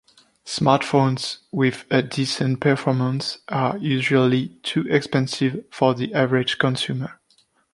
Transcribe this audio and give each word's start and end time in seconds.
Smartphones 0.47 1.41
with 1.51 1.85
a 1.91 2.01
decent 2.01 2.59
performance 2.59 3.37
are 3.49 3.77
usually 3.77 4.47
too 4.63 4.83
expensive 4.89 5.63
for 5.69 5.93
the 5.93 6.11
average 6.15 6.57
consumer. 6.57 7.19